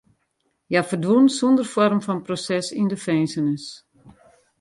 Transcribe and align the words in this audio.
Hja 0.69 0.81
ferdwûn 0.89 1.27
sûnder 1.37 1.67
foarm 1.73 1.99
fan 2.05 2.19
proses 2.25 2.67
yn 2.79 2.87
de 2.91 2.97
finzenis. 3.05 3.65